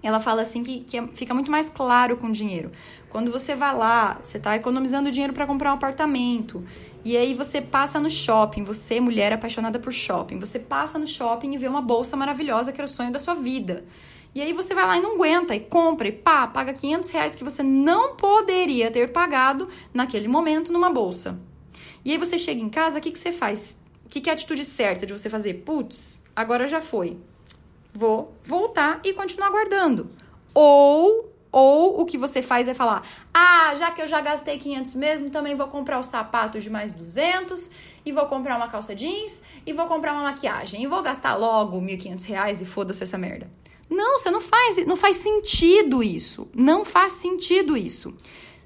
[0.03, 2.73] Ela fala assim que, que é, fica muito mais claro com dinheiro.
[3.09, 6.65] Quando você vai lá, você está economizando dinheiro para comprar um apartamento.
[7.05, 11.53] E aí você passa no shopping, você, mulher apaixonada por shopping, você passa no shopping
[11.55, 13.85] e vê uma bolsa maravilhosa que era o sonho da sua vida.
[14.35, 17.37] E aí você vai lá e não aguenta, e compra, e pá, paga 500 reais
[17.37, 21.39] que você não poderia ter pagado naquele momento numa bolsa.
[22.05, 23.79] E aí você chega em casa, o que, que você faz?
[24.07, 25.63] O que, que é a atitude certa de você fazer?
[25.65, 27.19] Putz, agora já foi.
[27.95, 30.11] Vou voltar e continuar guardando.
[30.55, 34.95] Ou ou o que você faz é falar: "Ah, já que eu já gastei 500
[34.95, 37.71] mesmo, também vou comprar os sapatos de mais 200
[38.07, 41.79] e vou comprar uma calça jeans e vou comprar uma maquiagem e vou gastar logo
[41.79, 43.51] 1.500 reais e foda-se essa merda".
[43.93, 46.49] Não, você não faz, não faz sentido isso.
[46.57, 48.15] Não faz sentido isso.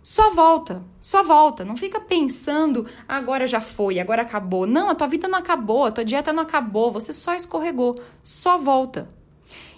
[0.01, 1.65] Só volta, só volta.
[1.65, 4.65] Não fica pensando, agora já foi, agora acabou.
[4.65, 8.01] Não, a tua vida não acabou, a tua dieta não acabou, você só escorregou.
[8.23, 9.09] Só volta.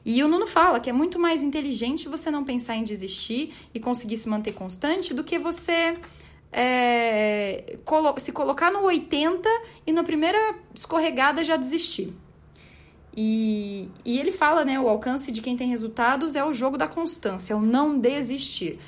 [0.05, 3.81] E o Nuno fala que é muito mais inteligente você não pensar em desistir e
[3.81, 5.97] conseguir se manter constante do que você
[6.53, 7.79] é,
[8.19, 9.49] se colocar no 80
[9.87, 12.15] e na primeira escorregada já desistir.
[13.21, 16.87] E, e ele fala, né, o alcance de quem tem resultados é o jogo da
[16.87, 18.79] constância, é o não desistir.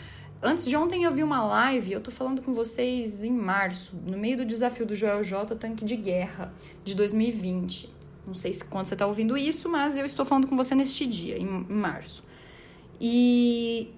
[0.41, 4.17] Antes de ontem eu vi uma live, eu tô falando com vocês em março, no
[4.17, 7.93] meio do desafio do Joel J, Tanque de Guerra, de 2020.
[8.25, 11.09] Não sei se quando você tá ouvindo isso, mas eu estou falando com você neste
[11.09, 12.23] dia, em, em março.
[13.01, 13.91] E,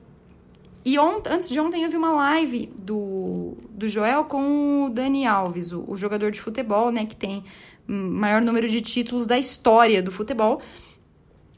[0.83, 5.27] e ont, antes de ontem eu vi uma live do, do Joel com o Dani
[5.27, 7.45] Alves, o, o jogador de futebol, né, que tem
[7.93, 10.61] maior número de títulos da história do futebol.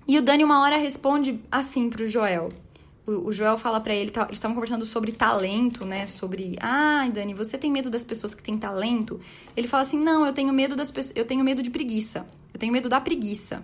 [0.07, 2.51] E o Dani, uma hora, responde assim pro Joel:
[3.07, 6.07] o, Joel fala para ele, tá, eles estavam conversando sobre talento, né?
[6.07, 9.21] Sobre, ah, Dani, você tem medo das pessoas que têm talento?
[9.57, 12.27] Ele fala assim: "Não, eu tenho medo das eu tenho medo de preguiça.
[12.53, 13.63] Eu tenho medo da preguiça."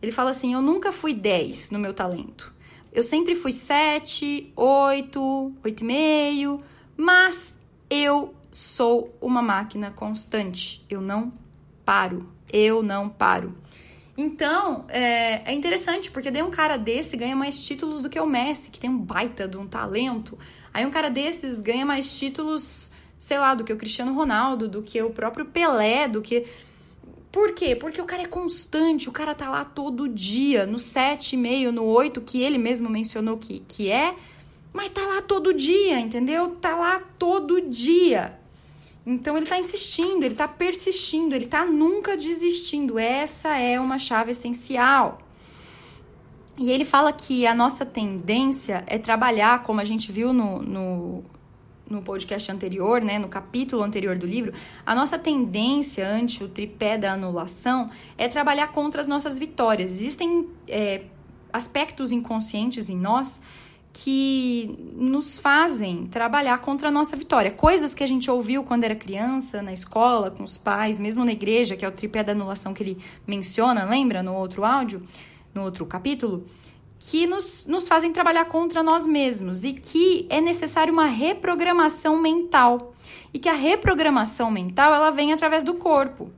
[0.00, 2.52] Ele fala assim: "Eu nunca fui 10 no meu talento.
[2.92, 6.60] Eu sempre fui 7, 8, 8,5,
[6.96, 7.56] mas
[7.88, 10.84] eu sou uma máquina constante.
[10.90, 11.32] Eu não
[11.84, 12.28] paro.
[12.52, 13.54] Eu não paro.
[14.16, 18.26] Então, é, é interessante, porque daí um cara desse ganha mais títulos do que o
[18.26, 20.38] Messi, que tem um baita de um talento.
[20.72, 24.82] Aí um cara desses ganha mais títulos, sei lá, do que o Cristiano Ronaldo, do
[24.82, 26.46] que o próprio Pelé, do que.
[27.30, 27.74] Por quê?
[27.74, 32.20] Porque o cara é constante, o cara tá lá todo dia, no 7,5, no 8,
[32.20, 34.14] que ele mesmo mencionou que, que é,
[34.70, 36.50] mas tá lá todo dia, entendeu?
[36.60, 38.38] Tá lá todo dia.
[39.04, 42.98] Então ele está insistindo, ele está persistindo, ele está nunca desistindo.
[42.98, 45.18] Essa é uma chave essencial.
[46.58, 51.24] E ele fala que a nossa tendência é trabalhar, como a gente viu no, no,
[51.88, 54.52] no podcast anterior, né, no capítulo anterior do livro,
[54.84, 59.90] a nossa tendência ante o tripé da anulação é trabalhar contra as nossas vitórias.
[59.90, 61.02] Existem é,
[61.52, 63.40] aspectos inconscientes em nós
[63.92, 67.50] que nos fazem trabalhar contra a nossa vitória.
[67.50, 71.32] Coisas que a gente ouviu quando era criança, na escola, com os pais, mesmo na
[71.32, 75.02] igreja, que é o tripé da anulação que ele menciona, lembra no outro áudio,
[75.54, 76.46] no outro capítulo?
[76.98, 82.94] Que nos, nos fazem trabalhar contra nós mesmos e que é necessário uma reprogramação mental.
[83.34, 86.30] E que a reprogramação mental ela vem através do corpo.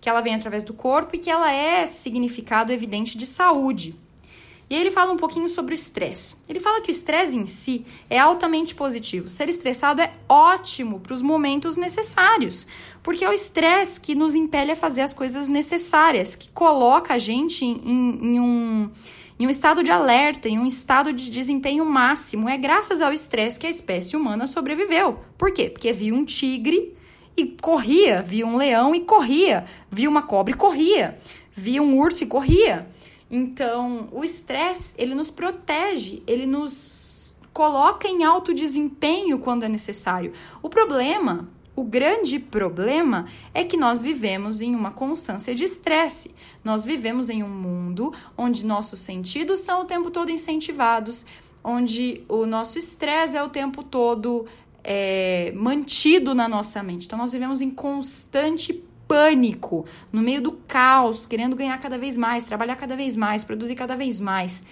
[0.00, 3.94] Que ela vem através do corpo e que ela é significado evidente de saúde.
[4.70, 6.36] E ele fala um pouquinho sobre o estresse.
[6.48, 9.28] Ele fala que o estresse em si é altamente positivo.
[9.28, 12.66] Ser estressado é ótimo para os momentos necessários,
[13.02, 17.18] porque é o estresse que nos impele a fazer as coisas necessárias, que coloca a
[17.18, 17.80] gente em,
[18.22, 18.90] em um
[19.38, 22.48] em um estado de alerta, em um estado de desempenho máximo.
[22.48, 25.20] É graças ao estresse que a espécie humana sobreviveu.
[25.36, 25.70] Por quê?
[25.70, 26.92] Porque viu um tigre
[27.36, 31.18] e corria, via um leão e corria, via uma cobra e corria,
[31.54, 32.88] via um urso e corria.
[33.30, 40.32] Então, o estresse, ele nos protege, ele nos coloca em alto desempenho quando é necessário.
[40.62, 46.34] O problema, o grande problema é que nós vivemos em uma constância de estresse.
[46.64, 51.26] Nós vivemos em um mundo onde nossos sentidos são o tempo todo incentivados,
[51.62, 54.46] onde o nosso estresse é o tempo todo
[54.82, 57.06] é, mantido na nossa mente.
[57.06, 62.44] Então, nós vivemos em constante pânico, no meio do caos, querendo ganhar cada vez mais,
[62.44, 64.62] trabalhar cada vez mais, produzir cada vez mais.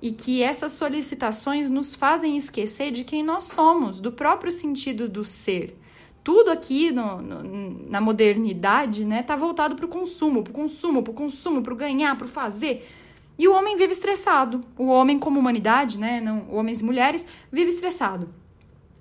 [0.00, 5.24] E que essas solicitações nos fazem esquecer de quem nós somos, do próprio sentido do
[5.24, 5.78] ser.
[6.22, 11.02] Tudo aqui no, no, na modernidade né, tá voltado para o consumo, para o consumo,
[11.02, 12.90] para o consumo, para o ganhar, para o fazer.
[13.38, 14.64] E o homem vive estressado.
[14.78, 18.28] O homem, como humanidade, né, não, homens e mulheres, vive estressado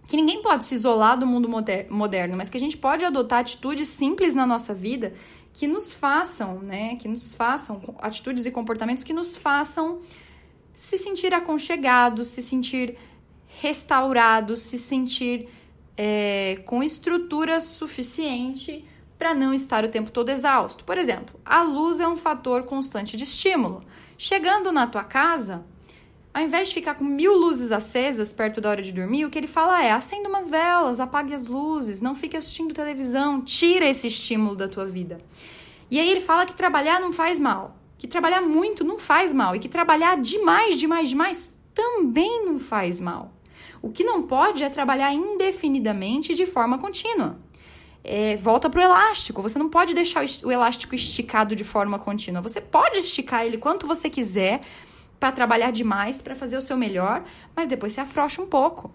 [0.07, 1.49] que ninguém pode se isolar do mundo
[1.89, 5.13] moderno, mas que a gente pode adotar atitudes simples na nossa vida
[5.53, 10.01] que nos façam, né, que nos façam atitudes e comportamentos que nos façam
[10.73, 12.97] se sentir aconchegados, se sentir
[13.47, 15.47] restaurados, se sentir
[15.95, 18.83] é, com estrutura suficiente
[19.17, 20.83] para não estar o tempo todo exausto.
[20.83, 23.83] Por exemplo, a luz é um fator constante de estímulo.
[24.17, 25.63] Chegando na tua casa,
[26.33, 29.37] ao invés de ficar com mil luzes acesas perto da hora de dormir, o que
[29.37, 34.07] ele fala é: acenda umas velas, apague as luzes, não fique assistindo televisão, tira esse
[34.07, 35.19] estímulo da tua vida.
[35.91, 39.55] E aí ele fala que trabalhar não faz mal, que trabalhar muito não faz mal
[39.55, 43.31] e que trabalhar demais, demais, demais também não faz mal.
[43.81, 47.37] O que não pode é trabalhar indefinidamente de forma contínua.
[48.03, 49.41] É, volta para o elástico.
[49.41, 52.41] Você não pode deixar o elástico esticado de forma contínua.
[52.41, 54.61] Você pode esticar ele quanto você quiser,
[55.23, 57.23] para trabalhar demais, para fazer o seu melhor,
[57.55, 58.91] mas depois você afrouxa um pouco.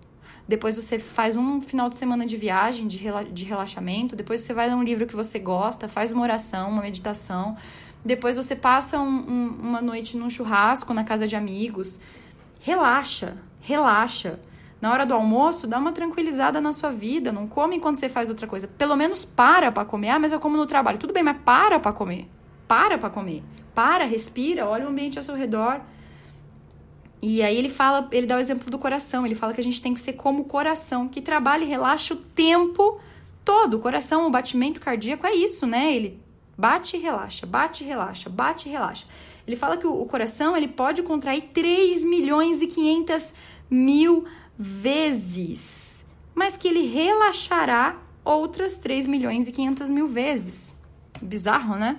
[0.47, 4.15] Depois você faz um final de semana de viagem, de, rela de relaxamento.
[4.15, 7.57] Depois você vai ler um livro que você gosta, faz uma oração, uma meditação.
[8.05, 11.99] Depois você passa um, um, uma noite num churrasco na casa de amigos.
[12.61, 14.39] Relaxa, relaxa.
[14.83, 17.33] Na hora do almoço, dá uma tranquilizada na sua vida.
[17.33, 18.69] Não come enquanto você faz outra coisa.
[18.69, 20.11] Pelo menos para para comer.
[20.11, 20.99] Ah, mas eu como no trabalho.
[20.99, 22.29] Tudo bem, mas para para comer.
[22.67, 23.43] Para para comer.
[23.75, 25.81] Para, respira, olha o ambiente ao seu redor.
[27.21, 29.83] E aí ele fala, ele dá o exemplo do coração, ele fala que a gente
[29.83, 33.01] tem que ser como o coração, que trabalha e relaxa o tempo
[33.45, 33.75] todo.
[33.75, 35.95] O coração, o batimento cardíaco é isso, né?
[35.95, 36.21] Ele
[36.57, 39.07] bate e relaxa, bate e relaxa, bate e relaxa.
[39.47, 43.33] Ele fala que o, o coração ele pode contrair 3 milhões e 500
[43.71, 44.25] mil
[44.57, 50.77] vezes, mas que ele relaxará outras 3 milhões e 500 mil vezes.
[51.21, 51.99] Bizarro, né?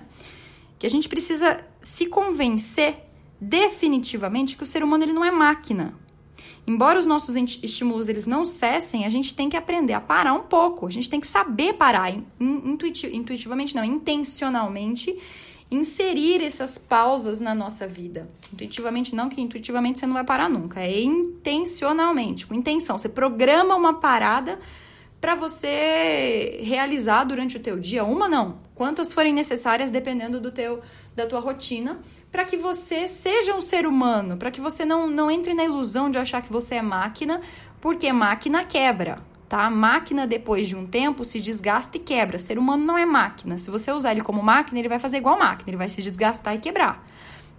[0.78, 3.09] Que a gente precisa se convencer
[3.40, 5.94] definitivamente que o ser humano ele não é máquina.
[6.66, 10.42] Embora os nossos estímulos eles não cessem, a gente tem que aprender a parar um
[10.42, 10.86] pouco.
[10.86, 15.18] A gente tem que saber parar intuitivamente, não, intencionalmente
[15.70, 18.28] inserir essas pausas na nossa vida.
[18.52, 20.80] Intuitivamente não, que intuitivamente você não vai parar nunca.
[20.80, 22.98] É intencionalmente, com intenção.
[22.98, 24.58] Você programa uma parada
[25.20, 28.02] para você realizar durante o teu dia.
[28.04, 30.80] Uma não, quantas forem necessárias dependendo do teu
[31.14, 32.00] da tua rotina,
[32.30, 36.10] para que você seja um ser humano, para que você não, não entre na ilusão
[36.10, 37.40] de achar que você é máquina,
[37.80, 39.68] porque máquina quebra tá?
[39.68, 42.38] Máquina, depois de um tempo, se desgasta e quebra.
[42.38, 43.58] Ser humano não é máquina.
[43.58, 46.54] Se você usar ele como máquina, ele vai fazer igual máquina, ele vai se desgastar
[46.54, 47.04] e quebrar.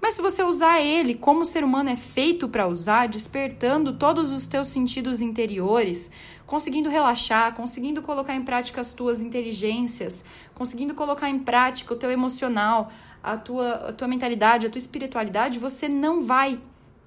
[0.02, 4.48] Mas se você usar ele como ser humano é feito para usar, despertando todos os
[4.48, 6.10] teus sentidos interiores,
[6.48, 10.24] conseguindo relaxar, conseguindo colocar em prática as tuas inteligências,
[10.56, 12.90] conseguindo colocar em prática o teu emocional,
[13.24, 16.60] a tua, a tua mentalidade, a tua espiritualidade, você não vai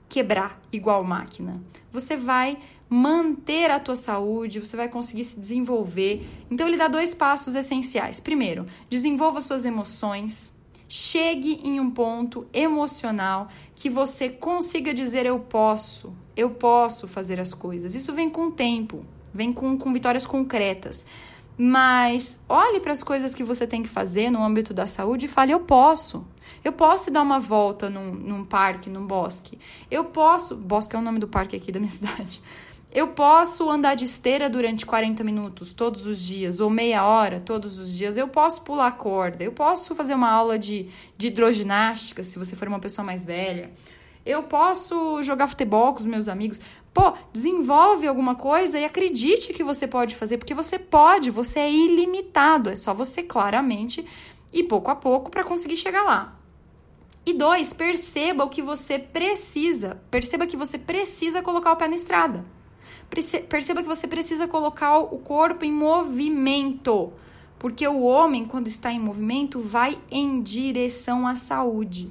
[0.09, 1.61] quebrar igual máquina.
[1.91, 2.59] Você vai
[2.89, 6.27] manter a tua saúde, você vai conseguir se desenvolver.
[6.51, 8.21] Então ele dá dois passos essenciais.
[8.21, 10.53] Primeiro, desenvolva suas emoções.
[10.87, 17.53] Chegue em um ponto emocional que você consiga dizer eu posso, eu posso fazer as
[17.53, 17.95] coisas.
[17.95, 21.05] Isso vem com o tempo, vem com, com vitórias concretas.
[21.57, 25.29] Mas olhe para as coisas que você tem que fazer no âmbito da saúde e
[25.29, 26.27] fale: eu posso.
[26.65, 29.59] Eu posso dar uma volta num, num parque, num bosque.
[29.91, 30.57] Eu posso.
[30.57, 32.43] Bosque é o nome do parque aqui da minha cidade.
[32.93, 37.77] Eu posso andar de esteira durante 40 minutos todos os dias, ou meia hora todos
[37.77, 38.17] os dias.
[38.17, 39.43] Eu posso pular corda.
[39.43, 40.89] Eu posso fazer uma aula de,
[41.19, 43.73] de hidroginástica, se você for uma pessoa mais velha.
[44.25, 46.61] Eu posso jogar futebol com os meus amigos.
[46.95, 51.71] Pô, desenvolve alguma coisa e acredite que você pode fazer, porque você pode, você é
[51.71, 52.71] ilimitado.
[52.71, 54.07] É só você claramente
[54.53, 56.39] e pouco a pouco para conseguir chegar lá.
[57.27, 60.01] E dois, perceba o que você precisa.
[60.09, 62.45] Perceba que você precisa colocar o pé na estrada.
[63.49, 67.13] Perceba que você precisa colocar o corpo em movimento,
[67.59, 72.11] porque o homem, quando está em movimento, vai em direção à saúde.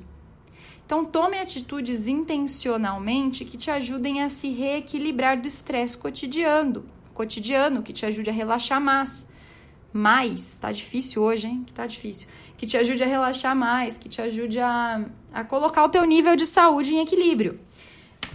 [0.86, 7.94] Então, tome atitudes intencionalmente que te ajudem a se reequilibrar do estresse cotidiano, cotidiano, que
[7.94, 9.28] te ajude a relaxar mais.
[9.94, 11.64] Mais, tá difícil hoje, hein?
[11.66, 12.28] Que tá difícil.
[12.58, 16.36] Que te ajude a relaxar mais, que te ajude a, a colocar o teu nível
[16.36, 17.60] de saúde em equilíbrio.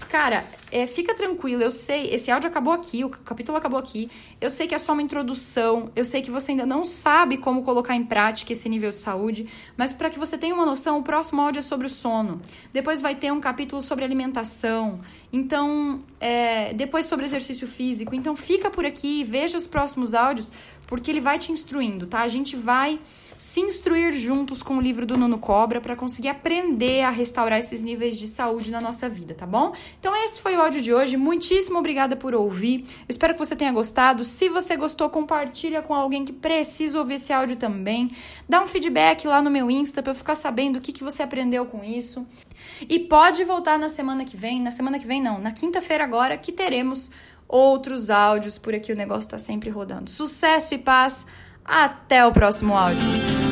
[0.09, 4.11] Cara, é, fica tranquilo, eu sei, esse áudio acabou aqui, o capítulo acabou aqui.
[4.41, 7.63] Eu sei que é só uma introdução, eu sei que você ainda não sabe como
[7.63, 9.47] colocar em prática esse nível de saúde,
[9.77, 12.41] mas para que você tenha uma noção, o próximo áudio é sobre o sono.
[12.73, 15.01] Depois vai ter um capítulo sobre alimentação.
[15.33, 18.15] Então, é, depois sobre exercício físico.
[18.15, 20.53] Então, fica por aqui, veja os próximos áudios,
[20.89, 22.23] porque ele vai te instruindo, tá?
[22.23, 22.99] A gente vai
[23.37, 27.85] se instruir juntos com o livro do Nuno Cobra para conseguir aprender a restaurar esses
[27.85, 29.73] níveis de saúde na nossa vida, tá bom?
[30.01, 31.17] Então esse foi o áudio de hoje.
[31.17, 32.85] Muitíssimo obrigada por ouvir.
[33.09, 34.25] espero que você tenha gostado.
[34.25, 38.11] Se você gostou, compartilha com alguém que precisa ouvir esse áudio também.
[38.49, 41.23] Dá um feedback lá no meu Insta para eu ficar sabendo o que, que você
[41.23, 42.27] aprendeu com isso.
[42.89, 46.37] E pode voltar na semana que vem, na semana que vem não, na quinta-feira agora
[46.37, 47.11] que teremos
[47.49, 50.11] outros áudios por aqui, o negócio está sempre rodando.
[50.11, 51.27] Sucesso e paz.
[51.65, 53.48] Até o próximo áudio.